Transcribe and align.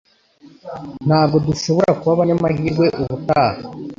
Ntabwo 1.07 1.37
dushobora 1.47 1.91
kuba 1.99 2.11
abanyamahirwe 2.15 2.85
ubutaha 3.01 3.59